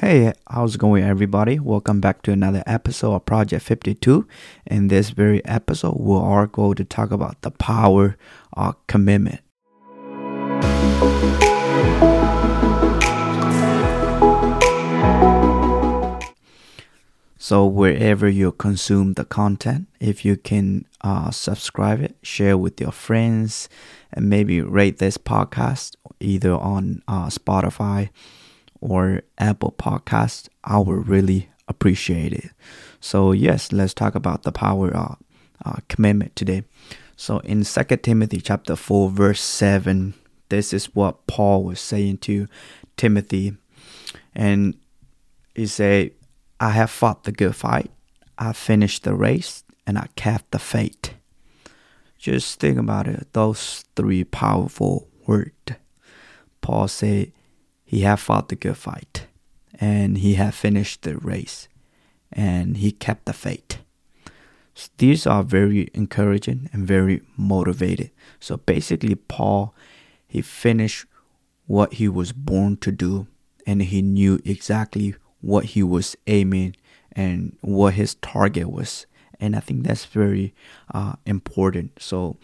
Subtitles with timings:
[0.00, 1.58] Hey, how's it going, everybody?
[1.58, 4.28] Welcome back to another episode of Project 52.
[4.66, 8.16] In this very episode, we are going to talk about the power
[8.52, 9.40] of commitment.
[17.36, 22.92] So, wherever you consume the content, if you can uh, subscribe it, share with your
[22.92, 23.68] friends,
[24.12, 28.10] and maybe rate this podcast either on uh, Spotify
[28.80, 32.50] or Apple Podcast, I would really appreciate it.
[33.00, 35.18] So yes, let's talk about the power of
[35.64, 36.64] uh, commitment today.
[37.16, 40.14] So in 2 Timothy chapter 4 verse 7,
[40.48, 42.46] this is what Paul was saying to
[42.96, 43.56] Timothy.
[44.34, 44.76] And
[45.54, 46.12] he said,
[46.60, 47.90] I have fought the good fight,
[48.38, 51.14] I finished the race, and I kept the faith.
[52.18, 55.52] Just think about it, those three powerful words.
[56.60, 57.32] Paul said,
[57.88, 59.26] he had fought the good fight
[59.80, 61.68] and he had finished the race
[62.30, 63.78] and he kept the faith.
[64.74, 68.10] So these are very encouraging and very motivated.
[68.40, 69.74] So basically, Paul,
[70.26, 71.06] he finished
[71.66, 73.26] what he was born to do
[73.66, 76.76] and he knew exactly what he was aiming
[77.12, 79.06] and what his target was.
[79.40, 80.54] And I think that's very
[80.92, 82.02] uh, important.
[82.02, 82.36] So,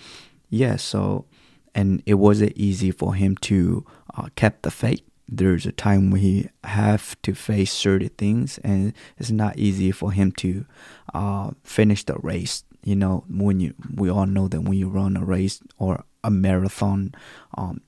[0.48, 1.26] yeah, so,
[1.74, 3.84] and it wasn't easy for him to
[4.16, 9.30] uh, keep the faith there's a time he have to face certain things and it's
[9.30, 10.66] not easy for him to
[11.12, 12.64] uh, finish the race.
[12.82, 16.30] You know when you we all know that when you run a race or a
[16.30, 17.14] marathon
[17.56, 17.80] um,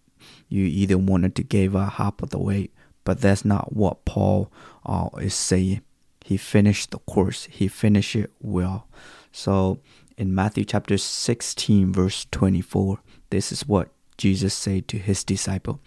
[0.48, 2.70] you either wanted to give up half of the way
[3.05, 4.51] but that's not what paul
[4.87, 5.83] uh, is saying.
[6.25, 7.45] He finished the course.
[7.45, 8.89] He finished it well.
[9.31, 9.79] So
[10.17, 15.81] in matthew chapter 16 verse 24 this is what jesus said to his disciple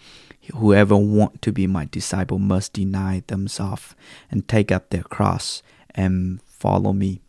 [0.56, 3.96] Whoever want to be my disciple must deny themselves
[4.32, 5.62] and take up their cross
[5.96, 7.22] and follow me.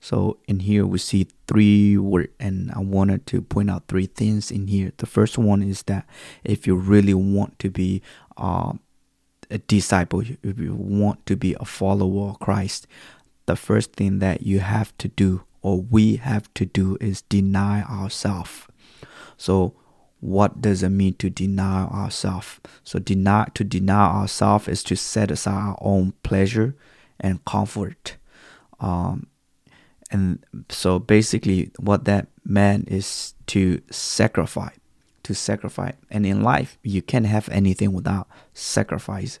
[0.00, 4.50] So in here we see three words, and I wanted to point out three things
[4.50, 4.92] in here.
[4.96, 6.06] The first one is that
[6.44, 8.02] if you really want to be
[8.36, 8.74] uh,
[9.50, 12.86] a disciple, if you want to be a follower of Christ,
[13.46, 17.82] the first thing that you have to do or we have to do is deny
[17.82, 18.66] ourselves.
[19.36, 19.74] So
[20.20, 22.60] what does it mean to deny ourselves?
[22.84, 26.76] So deny to deny ourselves is to set aside our own pleasure
[27.20, 28.16] and comfort.
[28.80, 29.28] Um,
[30.10, 34.78] and so basically what that meant is to sacrifice
[35.22, 39.40] to sacrifice and in life you can't have anything without sacrifice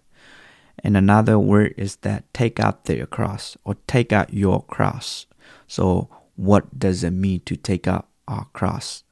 [0.84, 5.24] and another word is that take out their cross or take out your cross
[5.66, 9.02] so what does it mean to take out our cross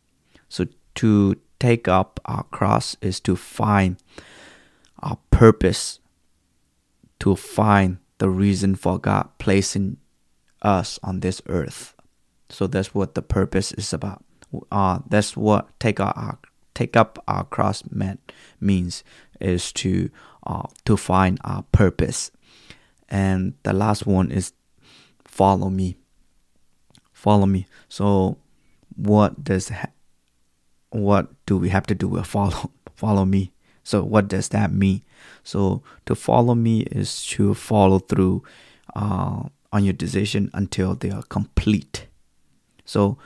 [0.51, 3.97] so to take up our cross is to find
[5.01, 6.01] our purpose,
[7.21, 9.99] to find the reason for God placing
[10.63, 11.95] us on this earth.
[12.49, 14.25] So that's what the purpose is about.
[14.71, 16.39] Uh, that's what take up our
[16.75, 19.03] take up our cross meant means
[19.41, 20.11] is to
[20.47, 22.31] uh, to find our purpose.
[23.09, 24.53] And the last one is
[25.25, 25.97] follow me.
[27.13, 27.67] Follow me.
[27.89, 28.39] So
[28.95, 29.73] what does
[31.03, 32.09] what do we have to do?
[32.09, 33.53] We follow, follow me.
[33.83, 35.03] So what does that mean?
[35.45, 38.43] So to follow me is to follow through
[38.95, 42.07] uh, on your decision until they are complete.
[42.85, 43.19] So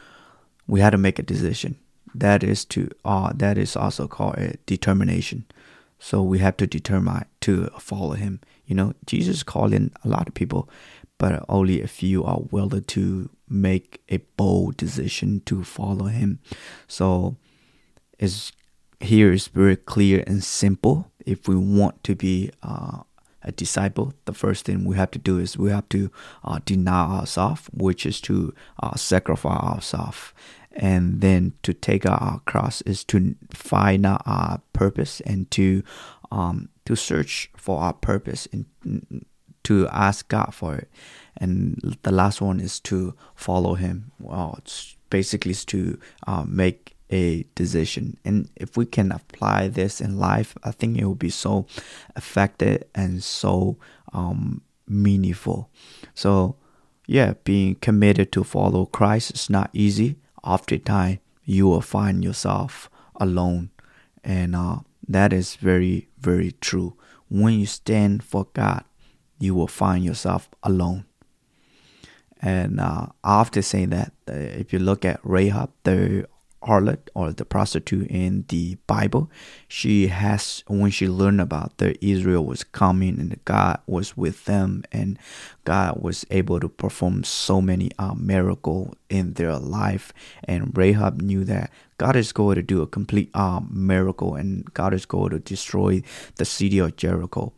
[0.66, 1.78] we had to make a decision.
[2.14, 5.44] That is to uh, that is also called a determination.
[5.98, 8.40] So we have to determine to follow him.
[8.66, 10.68] You know, Jesus calling a lot of people,
[11.18, 16.40] but only a few are willing to make a bold decision to follow him.
[16.88, 17.36] So
[18.20, 18.52] is
[19.00, 21.10] here is very clear and simple.
[21.26, 22.98] If we want to be uh,
[23.42, 26.10] a disciple, the first thing we have to do is we have to
[26.44, 30.32] uh, deny ourselves, which is to uh, sacrifice ourselves.
[30.72, 35.82] And then to take our cross is to find our purpose and to
[36.30, 39.24] um, to search for our purpose and
[39.64, 40.88] to ask God for it.
[41.36, 44.12] And the last one is to follow Him.
[44.20, 48.16] Well, it's basically is to uh, make a decision.
[48.24, 51.66] And if we can apply this in life, I think it will be so
[52.16, 53.76] effective and so
[54.12, 55.70] um, meaningful.
[56.14, 56.56] So,
[57.06, 60.16] yeah, being committed to follow Christ is not easy.
[60.44, 63.70] Oftentimes, you will find yourself alone,
[64.22, 64.78] and uh,
[65.08, 66.96] that is very, very true.
[67.28, 68.84] When you stand for God,
[69.38, 71.06] you will find yourself alone.
[72.40, 76.26] And uh, I often say that uh, if you look at Rahab, the
[76.62, 79.30] harlot or the prostitute in the Bible.
[79.68, 84.84] She has when she learned about that Israel was coming and God was with them
[84.92, 85.18] and
[85.64, 90.12] God was able to perform so many uh, miracles in their life.
[90.44, 94.94] And Rahab knew that God is going to do a complete uh, miracle and God
[94.94, 96.02] is going to destroy
[96.36, 97.52] the city of Jericho.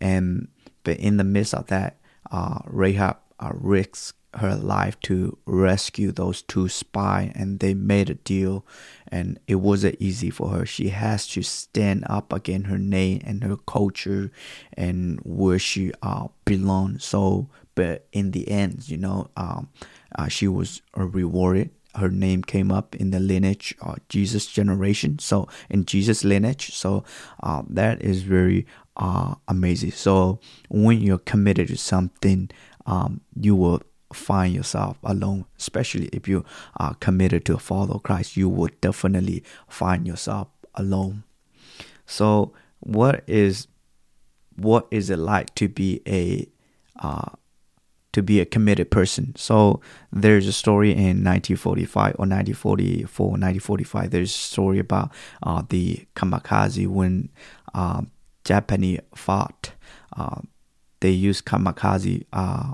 [0.00, 0.48] And
[0.84, 1.98] but in the midst of that,
[2.30, 8.14] uh, Rahab uh, risks her life to rescue those two spies and they made a
[8.14, 8.64] deal
[9.08, 10.66] and it wasn't easy for her.
[10.66, 14.30] She has to stand up against her name and her culture
[14.74, 19.68] and where she uh belongs so but in the end you know um
[20.18, 21.70] uh, she was rewarded.
[21.94, 26.74] Her name came up in the lineage of Jesus generation so in Jesus lineage.
[26.74, 27.04] So
[27.42, 28.66] uh, that is very
[28.96, 29.92] uh, amazing.
[29.92, 32.50] So when you're committed to something
[32.86, 33.82] um, you will
[34.12, 36.44] find yourself alone, especially if you
[36.76, 41.24] are committed to follow Christ, you will definitely find yourself alone.
[42.06, 43.66] So, what is
[44.56, 46.46] what is it like to be a
[46.98, 47.30] uh,
[48.12, 49.34] to be a committed person?
[49.36, 49.80] So
[50.12, 54.10] there's a story in 1945 or 1944, 1945.
[54.10, 55.10] There's a story about
[55.42, 57.28] uh, the kamikaze when
[57.74, 58.02] uh,
[58.44, 59.72] Japanese fought.
[60.16, 60.40] Uh,
[61.00, 62.72] they used kamikaze uh,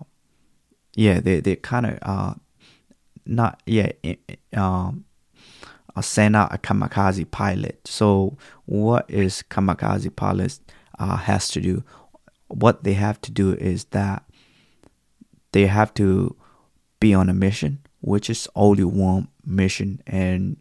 [0.95, 2.35] yeah, they they kind of uh,
[3.27, 3.93] not yeah
[4.55, 5.05] um,
[5.95, 7.81] uh, send out a kamikaze pilot.
[7.87, 8.37] So
[8.67, 10.59] what is kamikaze pilot
[10.99, 11.85] uh, has to do?
[12.49, 14.25] What they have to do is that
[15.53, 16.37] they have to
[17.01, 20.57] be on a mission, which is only one mission, and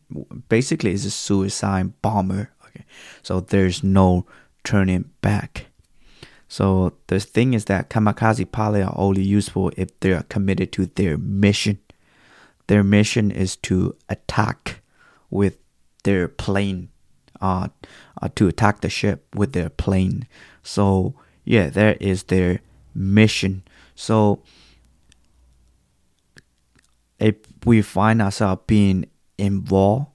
[0.50, 2.52] basically it's a suicide bomber.
[2.68, 2.86] Okay,
[3.22, 4.26] so there's no
[4.64, 5.68] turning back.
[6.52, 10.86] So the thing is that kamikaze pilot are only useful if they are committed to
[10.86, 11.80] their mission.
[12.68, 14.82] Their mission is to attack
[15.30, 15.60] with
[16.04, 16.90] their plane,
[17.40, 17.70] uh,
[18.22, 20.28] uh, to attack the ship with their plane.
[20.62, 21.16] So
[21.46, 22.60] yeah, that is their
[22.94, 23.64] mission.
[23.96, 24.44] So
[27.18, 29.06] if we find ourselves being
[29.38, 30.08] involved,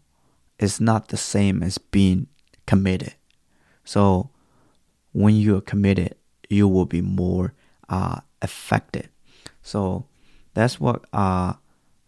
[0.59, 2.27] it's not the same as being
[2.67, 3.15] committed.
[3.85, 4.29] So
[5.13, 6.15] when you are committed,
[6.49, 7.53] you will be more
[7.89, 9.09] uh, affected.
[9.63, 10.07] So
[10.55, 11.55] that's what uh,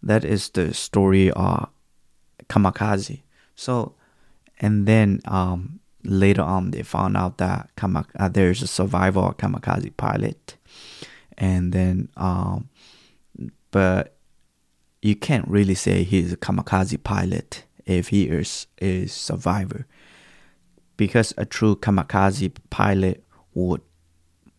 [0.03, 1.69] that is the story of
[2.49, 3.23] kamikaze.
[3.55, 3.95] So
[4.61, 9.97] and then um, later on they found out that kamak- uh, there's a survivor kamikaze
[9.97, 10.57] pilot,
[11.37, 12.69] and then um,
[13.71, 14.17] but
[15.03, 19.87] you can't really say he's a kamikaze pilot if he is a survivor
[20.97, 23.25] because a true kamikaze pilot
[23.55, 23.81] would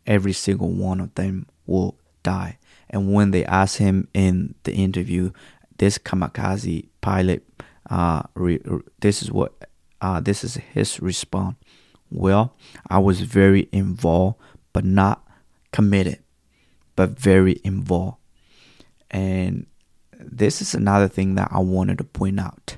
[0.10, 2.58] every single one of them will die.
[2.90, 5.32] And when they asked him in the interview,
[5.78, 7.48] this kamikaze pilot,
[7.90, 8.60] uh, re,
[9.00, 9.54] this is what,
[10.02, 11.56] uh, this is his response.
[12.12, 12.56] Well,
[12.90, 14.38] I was very involved,
[14.74, 15.24] but not
[15.72, 16.20] committed,
[16.96, 18.18] but very involved.
[19.12, 19.68] And
[20.20, 22.78] this is another thing that I wanted to point out.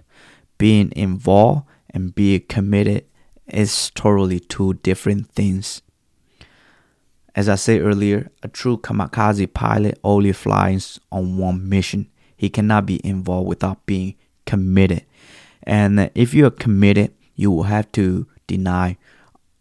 [0.58, 3.06] Being involved and being committed
[3.48, 5.82] is totally two different things.
[7.36, 12.10] As I said earlier, a true kamikaze pilot only flies on one mission.
[12.36, 15.06] He cannot be involved without being committed.
[15.64, 18.98] And if you are committed, you will have to deny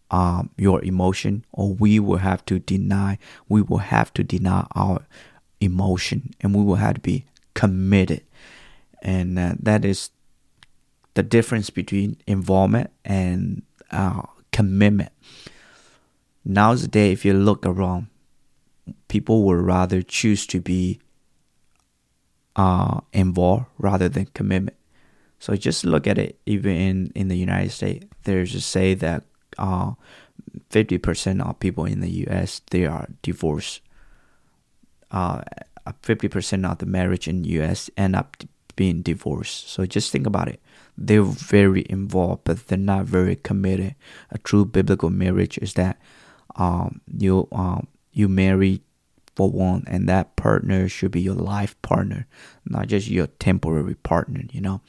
[0.09, 3.17] um, your emotion, or we will have to deny.
[3.47, 5.05] We will have to deny our
[5.61, 8.23] emotion, and we will have to be committed.
[9.01, 10.09] And uh, that is
[11.13, 15.11] the difference between involvement and uh, commitment.
[16.43, 18.07] Nowadays, if you look around,
[19.07, 20.99] people would rather choose to be
[22.55, 24.77] uh, involved rather than commitment.
[25.39, 26.39] So just look at it.
[26.45, 29.23] Even in, in the United States, there's a say that
[29.57, 29.93] uh,
[30.69, 32.61] 50% of people in the U.S.
[32.69, 33.81] they are divorced.
[35.09, 35.41] Uh,
[35.87, 37.89] 50% of the marriage in the U.S.
[37.97, 38.37] end up
[38.75, 39.69] being divorced.
[39.69, 40.61] So just think about it.
[40.97, 43.95] They're very involved, but they're not very committed.
[44.29, 45.99] A true biblical marriage is that
[46.55, 48.81] um, you um, you marry
[49.35, 52.27] for one, and that partner should be your life partner,
[52.65, 54.41] not just your temporary partner.
[54.51, 54.81] You know,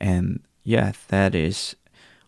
[0.00, 1.76] and yeah, that is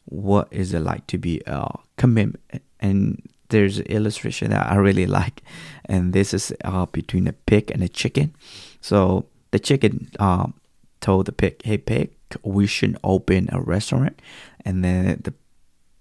[0.06, 2.62] what is it like to be a commitment.
[2.80, 5.42] And there's an illustration that I really like,
[5.84, 8.34] and this is uh, between a pig and a chicken.
[8.80, 10.54] So the chicken um,
[11.00, 12.10] told the pig, "Hey pig,
[12.42, 14.20] we should open a restaurant,"
[14.64, 15.34] and then the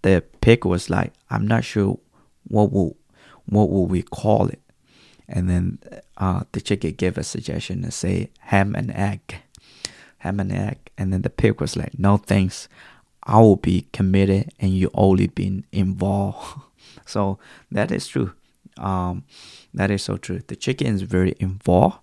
[0.01, 1.99] the pig was like, "I'm not sure
[2.47, 2.97] what will
[3.45, 4.61] what will we call it?
[5.27, 5.79] And then
[6.17, 9.35] uh, the chicken gave a suggestion to say ham and egg.
[10.19, 10.77] ham and egg.
[10.97, 12.67] And then the pig was like, no thanks.
[13.23, 16.59] I will be committed and you only been involved.
[17.05, 17.39] so
[17.71, 18.33] that is true.
[18.77, 19.23] Um,
[19.73, 20.41] that is so true.
[20.45, 21.99] The chicken is very involved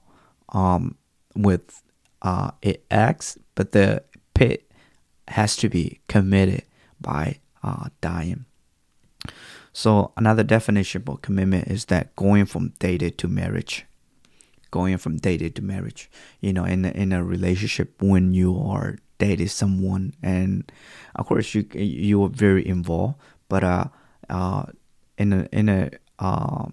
[0.50, 0.96] um,
[1.34, 1.82] with
[2.22, 4.02] uh, it eggs, but the
[4.34, 4.62] pig
[5.28, 6.62] has to be committed
[7.00, 8.46] by uh, dying.
[9.78, 13.86] So another definition of commitment is that going from dated to marriage.
[14.72, 16.10] Going from dated to marriage.
[16.40, 20.72] You know, in a, in a relationship when you are dated someone, and
[21.14, 23.84] of course you you are very involved, but uh,
[24.28, 24.64] uh,
[25.16, 26.66] in a in a uh,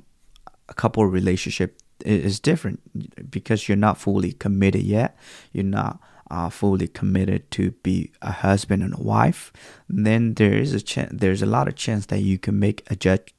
[0.68, 2.82] a couple relationship is different
[3.30, 5.16] because you're not fully committed yet.
[5.54, 6.00] You're not
[6.32, 9.52] uh, fully committed to be a husband and a wife.
[9.88, 11.12] Then there is a chance.
[11.14, 13.34] There's a lot of chance that you can make adjust.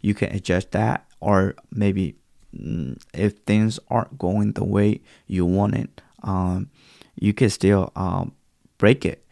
[0.00, 2.16] You can adjust that, or maybe
[2.56, 6.70] mm, if things aren't going the way you want it, um,
[7.14, 8.34] you can still um,
[8.78, 9.24] break it.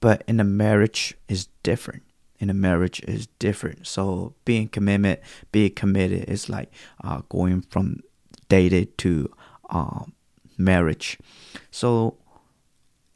[0.00, 2.02] But in a marriage is different
[2.38, 3.86] in a marriage is different.
[3.86, 5.20] So being commitment,
[5.52, 6.70] being committed is like
[7.02, 8.00] uh, going from
[8.48, 9.32] dated to
[9.70, 10.04] uh,
[10.58, 11.18] marriage.
[11.70, 12.18] So,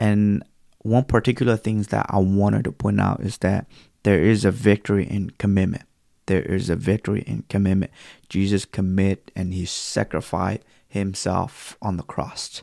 [0.00, 0.42] and
[0.78, 3.66] one particular things that I wanted to point out is that
[4.02, 5.84] there is a victory in commitment.
[6.26, 7.92] There is a victory in commitment.
[8.28, 12.62] Jesus commit and he sacrificed himself on the cross.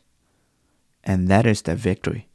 [1.04, 2.28] And that is the victory.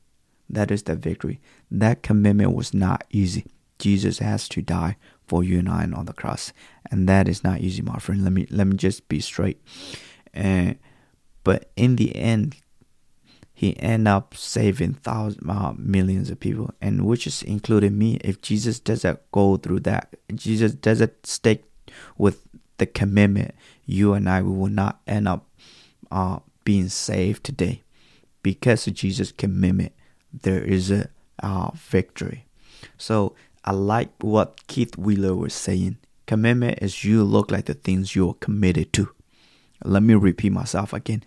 [0.48, 1.40] That is the victory.
[1.70, 3.46] That commitment was not easy.
[3.78, 6.52] Jesus has to die for you and I on the cross,
[6.90, 8.22] and that is not easy, my friend.
[8.22, 9.60] Let me let me just be straight.
[10.32, 10.78] And
[11.42, 12.56] but in the end,
[13.62, 18.18] he end up saving thousands, uh, millions of people, and which is including me.
[18.24, 21.62] If Jesus doesn't go through that, Jesus doesn't stick
[22.18, 22.42] with
[22.78, 23.54] the commitment,
[23.86, 25.46] you and I we will not end up
[26.10, 27.84] uh, being saved today,
[28.42, 29.92] because of Jesus' commitment.
[30.32, 31.08] There is a
[31.40, 32.46] uh, victory.
[32.98, 35.98] So I like what Keith Wheeler was saying.
[36.26, 39.08] Commitment is you look like the things you're committed to.
[39.84, 41.22] Let me repeat myself again.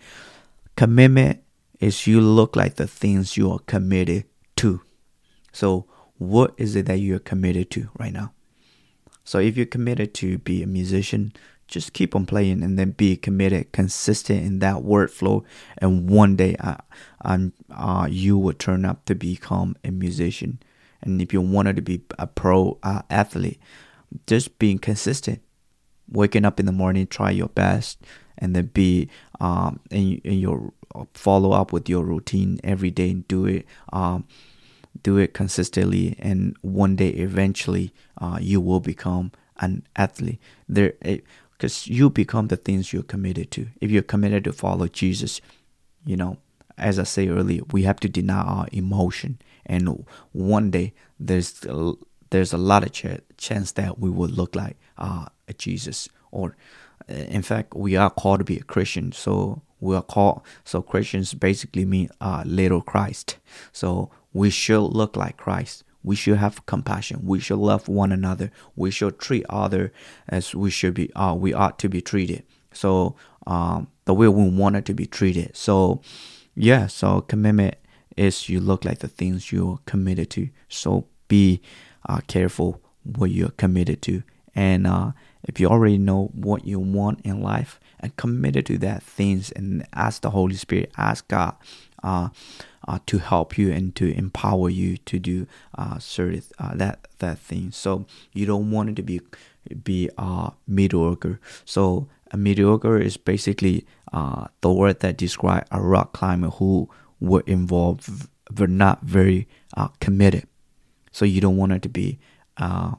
[0.76, 1.40] Commitment
[1.80, 4.24] is you look like the things you are committed
[4.56, 4.80] to.
[5.52, 5.86] So,
[6.18, 8.32] what is it that you're committed to right now?
[9.24, 11.32] So, if you're committed to be a musician,
[11.68, 15.44] just keep on playing and then be committed, consistent in that workflow.
[15.78, 16.76] And one day, uh,
[17.22, 20.60] um, uh, you will turn up to become a musician.
[21.02, 23.60] And if you wanted to be a pro uh, athlete,
[24.26, 25.42] just being consistent,
[26.10, 27.98] waking up in the morning, try your best,
[28.38, 29.08] and then be
[29.40, 30.72] um in, in your
[31.14, 34.24] follow up with your routine every day and do it um
[35.02, 40.40] do it consistently and one day eventually uh, you will become an athlete.
[40.68, 40.94] There
[41.52, 43.68] because you become the things you're committed to.
[43.80, 45.40] If you're committed to follow jesus
[46.04, 46.38] you know
[46.78, 49.38] as i say earlier we have to deny our emotion.
[49.64, 51.64] And one day there's
[52.30, 56.56] there's a lot of ch- chance that we will look like uh, Jesus or
[57.08, 59.12] uh, in fact we are called to be a Christian.
[59.12, 63.38] So we are called so Christians basically mean uh, little Christ.
[63.72, 65.84] So we should look like Christ.
[66.02, 67.20] We should have compassion.
[67.24, 68.52] We should love one another.
[68.76, 69.92] We should treat other
[70.28, 72.44] as we should be uh, we ought to be treated.
[72.72, 75.56] So um, the way we wanted to be treated.
[75.56, 76.00] So
[76.54, 77.76] yeah so commitment
[78.16, 80.48] is you look like the things you're committed to.
[80.68, 81.60] So be
[82.08, 84.22] uh, careful what you're committed to.
[84.54, 85.12] And uh,
[85.46, 89.86] if you already know what you want in life and committed to that things and
[89.94, 91.56] ask the Holy Spirit, ask God
[92.02, 92.28] uh,
[92.86, 95.46] uh, to help you and to empower you to do
[95.78, 97.70] uh, certain uh, that that thing.
[97.70, 99.20] So you don't want it to be
[99.82, 101.40] be uh, mediocre.
[101.64, 106.88] So a mediocre is basically uh, the word that describe a rock climber who
[107.20, 110.46] were involved but not very uh, committed.
[111.12, 112.18] So you don't want it to be,
[112.56, 112.92] uh,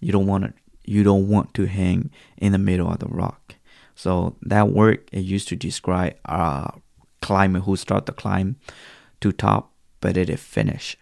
[0.00, 0.54] you don't want it,
[0.86, 3.56] you don't want to hang in the middle of the rock.
[3.94, 6.72] So that word it used to describe a
[7.20, 8.56] climber who start the climb
[9.20, 10.96] to top, but they didn't finish.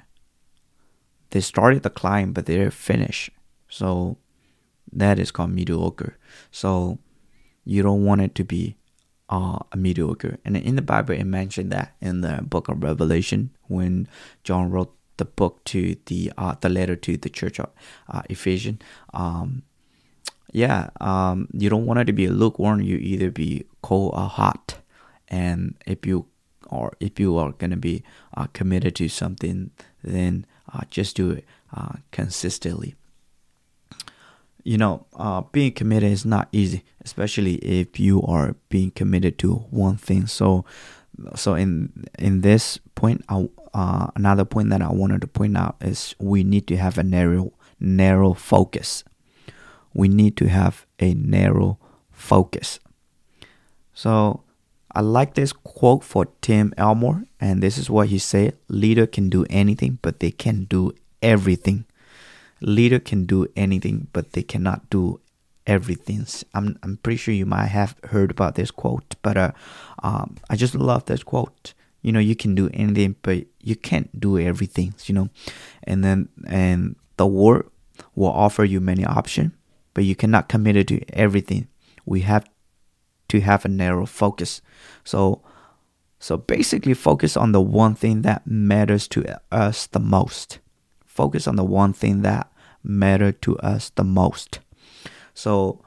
[1.30, 3.30] They started the climb, but they didn't finish.
[3.68, 4.18] So
[4.92, 6.16] that is called mediocre.
[6.50, 6.98] So
[7.64, 8.76] you don't want it to be
[9.28, 10.38] uh, mediocre.
[10.44, 14.06] And in the Bible, it mentioned that in the book of Revelation when
[14.44, 17.70] John wrote the book to the uh, the letter to the church of
[18.08, 18.80] uh, Ephesians.
[19.12, 19.62] Um,
[20.52, 22.80] yeah, um, you don't want it to be lukewarm.
[22.80, 24.78] You either be cold or hot.
[25.28, 26.26] And if you
[26.68, 28.02] or if you are gonna be
[28.36, 29.70] uh, committed to something,
[30.02, 32.94] then uh, just do it uh, consistently
[34.64, 39.56] you know, uh, being committed is not easy, especially if you are being committed to
[39.70, 40.26] one thing.
[40.26, 40.64] So
[41.36, 46.16] so in in this point, uh, another point that I wanted to point out is
[46.18, 49.04] we need to have a narrow narrow focus.
[49.94, 51.78] We need to have a narrow
[52.10, 52.80] focus.
[53.94, 54.42] So
[54.94, 59.28] I like this quote for Tim Elmore, and this is what he said: "Leader can
[59.28, 61.84] do anything, but they can do everything.
[62.60, 65.20] Leader can do anything, but they cannot do
[65.66, 69.52] everything." I'm I'm pretty sure you might have heard about this quote, but uh,
[70.02, 71.74] um, I just love this quote.
[72.02, 74.94] You know, you can do anything, but you can't do everything.
[75.06, 75.28] You know,
[75.82, 77.70] and then and the world
[78.14, 79.52] will offer you many options,
[79.94, 81.68] but you cannot commit to everything.
[82.04, 82.48] We have
[83.28, 84.60] to have a narrow focus.
[85.04, 85.42] So
[86.18, 90.58] so basically focus on the one thing that matters to us the most.
[91.04, 92.50] Focus on the one thing that
[92.82, 94.60] matter to us the most.
[95.34, 95.84] So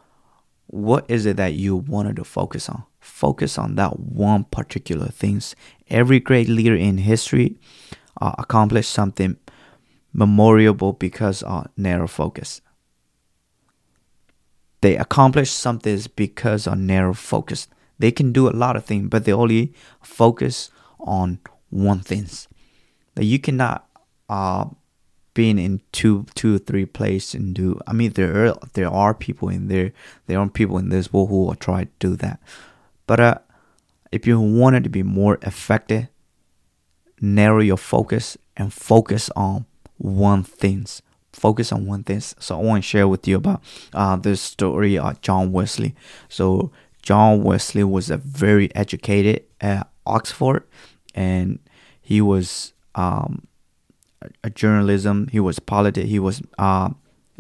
[0.68, 2.84] what is it that you wanted to focus on?
[3.00, 5.56] Focus on that one particular things.
[5.90, 7.58] Every great leader in history
[8.22, 9.38] uh, accomplished something
[10.14, 12.62] memorable because of narrow focus.
[14.82, 17.68] They accomplish something because of narrow focus.
[18.00, 20.70] They can do a lot of things, but they only focus
[21.00, 22.28] on one thing.
[23.16, 23.88] That you cannot
[24.30, 24.66] uh
[25.34, 29.50] being in two two three places and do I mean there are there are people
[29.50, 29.94] in there
[30.26, 32.40] there are people in this world who will try to do that.
[33.06, 33.38] But uh
[34.12, 36.08] if you wanted to be more effective,
[37.22, 39.66] narrow your focus and focus on
[39.98, 41.02] one things
[41.38, 42.20] focus on one thing.
[42.20, 43.64] So I want to share with you about
[43.94, 45.96] uh, the story of John Wesley.
[46.30, 50.64] So John Wesley was a very educated at Oxford,
[51.14, 51.60] and
[52.02, 53.48] he was um,
[54.44, 55.28] a, journalism.
[55.32, 56.10] He was politics.
[56.10, 56.90] He was uh,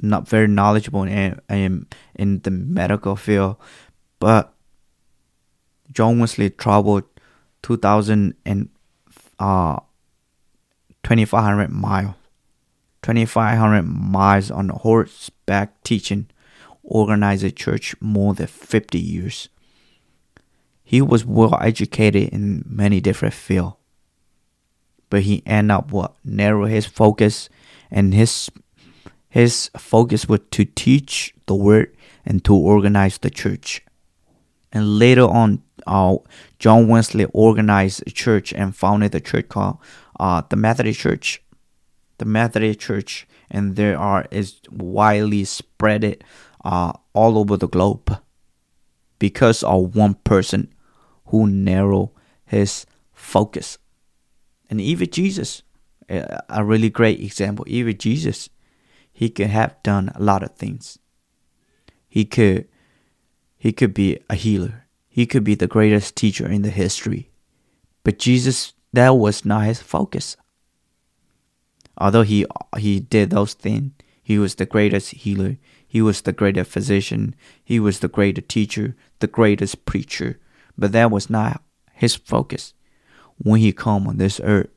[0.01, 3.57] not very knowledgeable in, in in the medical field,
[4.19, 4.53] but
[5.91, 7.03] John Wesley traveled
[7.63, 8.69] two thousand and
[9.39, 9.79] uh,
[11.03, 12.13] twenty five hundred miles
[13.01, 16.27] 2,500 miles on horseback teaching,
[16.83, 19.49] organized a church more than 50 years.
[20.83, 23.75] He was well educated in many different fields,
[25.09, 27.49] but he ended up what narrow his focus,
[27.91, 28.49] and his
[29.29, 33.83] his focus was to teach the word and to organize the church.
[34.71, 36.17] And later on, uh,
[36.59, 39.77] John Wesley organized a church and founded the church called
[40.19, 41.41] uh, the Methodist Church
[42.17, 46.23] the Methodist Church, and there are is widely spread
[46.63, 48.19] uh, all over the globe
[49.19, 50.73] because of one person
[51.27, 52.11] who narrow
[52.45, 53.77] his focus.
[54.69, 55.63] And even Jesus,
[56.09, 57.65] a really great example.
[57.67, 58.49] Even Jesus,
[59.11, 60.99] he could have done a lot of things.
[62.07, 62.67] He could,
[63.57, 64.85] he could be a healer.
[65.07, 67.31] He could be the greatest teacher in the history.
[68.03, 70.37] But Jesus, that was not his focus.
[71.97, 72.45] Although he
[72.77, 75.57] he did those things, he was the greatest healer.
[75.87, 77.33] He was the greatest physician.
[77.63, 80.39] He was the greatest teacher, the greatest preacher.
[80.77, 82.73] But that was not his focus.
[83.37, 84.69] When he came on this earth,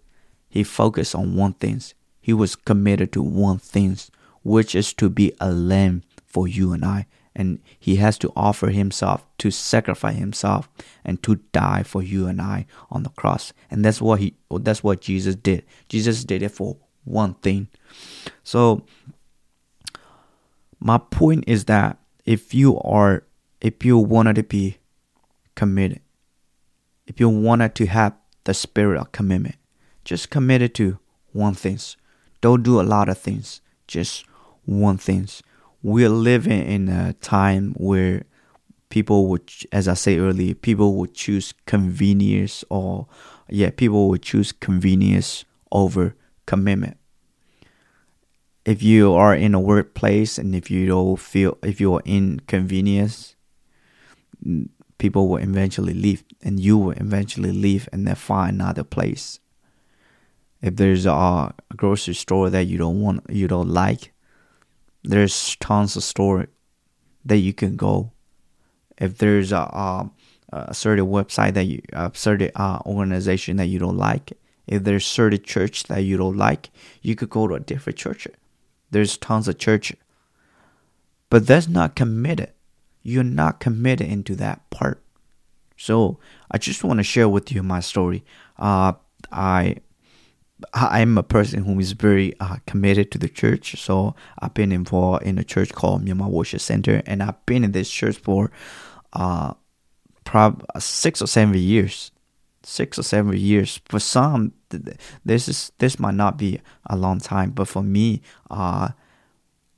[0.49, 1.83] he focused on one thing.
[2.21, 3.99] He was committed to one thing,
[4.43, 7.07] which is to be a lamb for you and I.
[7.35, 10.69] And he has to offer himself to sacrifice himself
[11.05, 13.53] and to die for you and I on the cross.
[13.71, 15.65] And that's what he that's what Jesus did.
[15.89, 17.69] Jesus did it for one thing.
[18.45, 18.85] So
[20.79, 23.25] my point is that if you are
[23.61, 24.79] if you wanted to be
[25.55, 26.01] committed,
[27.07, 29.57] if you wanted to have the spirit of commitment,
[30.05, 30.99] just commit it to
[31.33, 31.79] one thing.
[32.41, 34.25] Don't do a lot of things, just
[34.65, 35.29] one thing.
[35.83, 38.25] We're living in a time where
[38.89, 43.07] people would, as I say earlier, people would choose convenience or,
[43.49, 46.15] yeah, people would choose convenience over
[46.51, 46.97] commitment.
[48.65, 53.37] If you are in a workplace and if you don't feel if you are inconvenienced
[54.99, 59.39] people will eventually leave and you will eventually leave and then find another place.
[60.61, 64.13] If there's a, grocery store that you don't want you don't like
[65.05, 66.49] there's tons of store
[67.25, 68.11] that you can go.
[68.99, 70.11] If there's a, a,
[70.53, 74.33] a certain website that you a certain uh, organization that you don't like
[74.71, 76.71] if there's certain church that you don't like
[77.03, 78.27] you could go to a different church
[78.93, 79.93] there's tons of church.
[81.31, 82.53] But that's not committed.
[83.03, 85.03] You're not committed into that part.
[85.77, 86.19] So
[86.51, 88.25] I just want to share with you my story.
[88.59, 88.95] Uh,
[89.33, 89.77] I
[90.75, 93.81] I'm a person who is very uh, committed to the church.
[93.81, 97.73] So I've been involved in a church called Myanmar Worship Center, and I've been in
[97.73, 98.51] this church for
[99.15, 99.55] uh,
[100.25, 102.11] probably six or seven years.
[102.63, 103.81] six or seven years.
[103.87, 104.53] For some,
[105.25, 108.91] this is this might not be a long time, but for me, uh,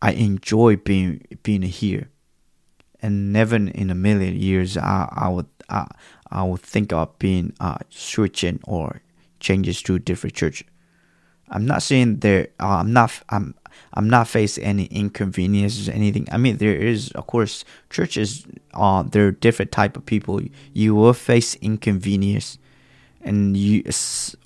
[0.00, 2.10] I enjoy being being here,
[3.00, 5.86] and never in a million years I I would I,
[6.30, 9.02] I would think of being uh, switching or
[9.40, 10.64] changes to different church.
[11.48, 12.48] I'm not saying there.
[12.58, 13.22] Uh, I'm not.
[13.28, 13.54] I'm.
[13.94, 16.28] I'm not facing any inconveniences or anything.
[16.30, 18.46] I mean, there is, of course, churches.
[18.74, 20.40] Uh, there are different type of people.
[20.72, 22.58] You will face inconvenience,
[23.22, 23.84] and you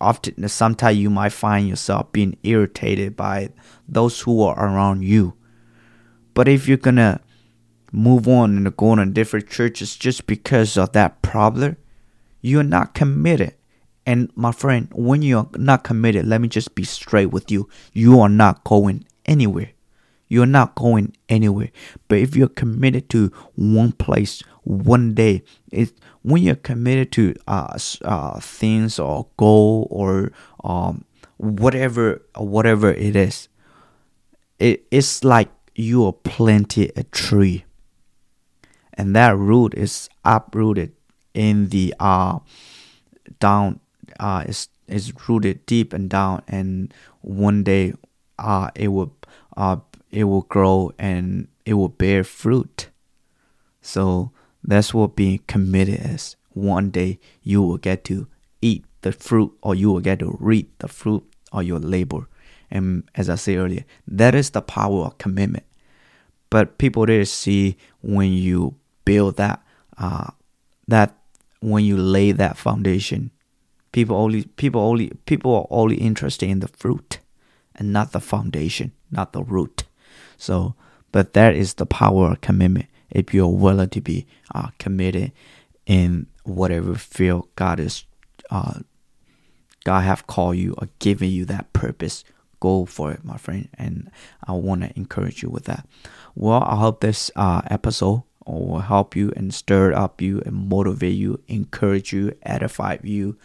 [0.01, 3.51] often sometimes you might find yourself being irritated by
[3.89, 5.35] those who are around you.
[6.35, 7.21] But if you're gonna
[7.93, 11.77] move on and go on different churches just because of that problem,
[12.41, 13.55] you're not committed.
[14.05, 17.69] And my friend, when you're not committed, let me just be straight with you.
[17.93, 19.71] You are not going anywhere.
[20.29, 21.71] You're not going anywhere.
[22.09, 27.79] But if you're committed to one place, one day, it when you're committed to uh,
[28.05, 30.33] uh things or goal or
[30.65, 31.05] um
[31.37, 33.49] whatever whatever it is,
[34.59, 37.65] it, it's like you are planted a tree
[38.95, 40.93] and that root is uprooted
[41.35, 42.39] in the uh
[43.39, 43.79] down
[44.19, 47.93] uh is is rooted deep and down and one day
[48.39, 49.15] uh it will
[49.57, 49.77] uh
[50.11, 52.88] it will grow and it will bear fruit.
[53.81, 56.37] So that's what being committed is.
[56.53, 58.27] One day you will get to
[58.61, 62.29] eat the fruit or you will get to reap the fruit of your labor.
[62.71, 65.64] And as i said earlier that is the power of commitment.
[66.51, 69.62] But people didn't see when you build that
[69.99, 70.31] uh,
[70.88, 71.14] that
[71.61, 73.31] when you lay that foundation,
[73.92, 77.19] people only people only people are only interested in the fruit
[77.75, 79.85] and not the foundation, not the root.
[80.37, 80.75] So,
[81.12, 82.87] but that is the power of commitment.
[83.11, 85.33] If you're willing to be uh, committed
[85.87, 88.05] in whatever field God is,
[88.51, 88.81] uh,
[89.85, 92.25] God have called you or given you that purpose,
[92.61, 93.68] go for it, my friend.
[93.79, 94.11] And
[94.46, 95.87] I want to encourage you with that.
[96.35, 101.16] Well, I hope this uh, episode will help you and stir up you and motivate
[101.16, 103.37] you, encourage you, edify you.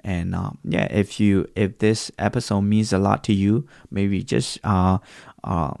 [0.00, 4.58] And um, yeah, if you if this episode means a lot to you, maybe just
[4.62, 4.98] uh
[5.42, 5.74] uh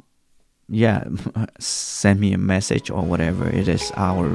[0.68, 1.04] yeah
[1.58, 3.48] send me a message or whatever.
[3.48, 4.28] It is our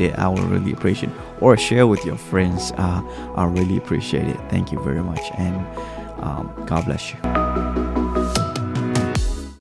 [0.00, 1.18] it i will really appreciate it.
[1.40, 3.00] Or share with your friends uh,
[3.36, 4.38] i really appreciate it.
[4.50, 5.56] Thank you very much and
[6.22, 7.73] um, god bless you